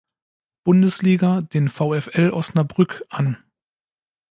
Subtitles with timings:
[0.63, 3.37] Bundesliga, den VfL Osnabrück, an.